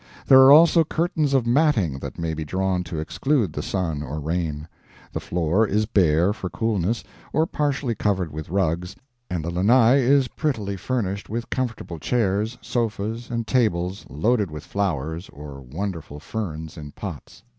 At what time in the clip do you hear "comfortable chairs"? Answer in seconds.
11.51-12.57